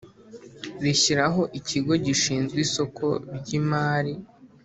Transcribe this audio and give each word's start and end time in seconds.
rishyiraho 0.83 1.41
Ikigo 1.59 1.93
gishinzwe 2.05 2.57
isoko 2.65 3.05
ry 3.37 3.47
imari 3.59 4.13